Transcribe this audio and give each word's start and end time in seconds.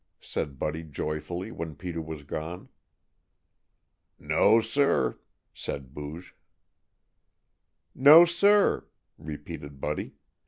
said 0.21 0.57
Buddy 0.57 0.81
joyfully, 0.81 1.51
when 1.51 1.75
Peter 1.75 2.01
was 2.01 2.23
gone. 2.23 2.69
"No, 4.17 4.59
sir!" 4.59 5.19
said 5.53 5.93
Booge. 5.93 6.35
"No, 7.93 8.25
sir!" 8.25 8.87
repeated 9.19 9.79
Buddy. 9.79 10.15